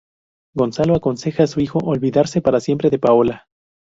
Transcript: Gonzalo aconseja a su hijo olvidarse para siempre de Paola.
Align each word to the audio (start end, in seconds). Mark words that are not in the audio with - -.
Gonzalo 0.55 0.95
aconseja 0.95 1.43
a 1.43 1.47
su 1.47 1.59
hijo 1.59 1.77
olvidarse 1.77 2.41
para 2.41 2.59
siempre 2.59 2.89
de 2.89 2.97
Paola. 2.97 3.45